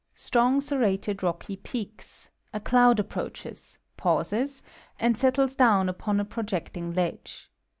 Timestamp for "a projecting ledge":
6.19-7.51